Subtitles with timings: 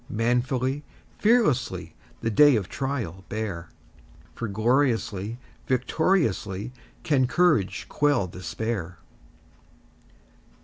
[0.09, 0.83] Manfully,
[1.19, 3.69] fearlessly, The day of trial bear,
[4.33, 6.71] For gloriously, victoriously,
[7.03, 8.97] Can courage quell despair!